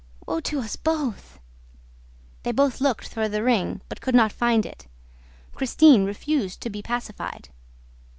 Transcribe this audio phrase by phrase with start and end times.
[0.27, 1.39] Woe to us both!"
[2.41, 4.87] They both looked for the ring, but could not find it.
[5.53, 7.49] Christine refused to be pacified.